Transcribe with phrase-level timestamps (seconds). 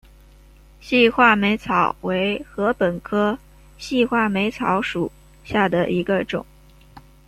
[0.79, 3.37] 细画眉草为禾本科
[3.77, 5.11] 细画眉草属
[5.43, 6.43] 下的一个种。